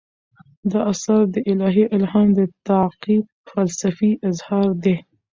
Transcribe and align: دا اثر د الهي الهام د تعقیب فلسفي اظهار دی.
دا 0.71 0.79
اثر 0.91 1.19
د 1.33 1.35
الهي 1.51 1.85
الهام 1.97 2.27
د 2.37 2.39
تعقیب 2.67 3.23
فلسفي 3.49 4.11
اظهار 4.29 4.69
دی. 4.83 4.95